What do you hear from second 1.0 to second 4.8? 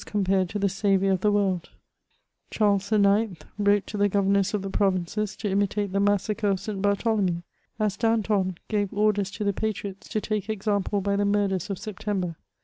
of tne world: Charles IX. wrote to the governors of the